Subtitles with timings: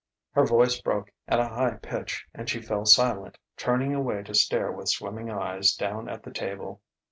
[0.31, 4.71] Her voice broke at a high pitch, and she fell silent, turning away to stare
[4.71, 6.81] with swimming eyes down at the table.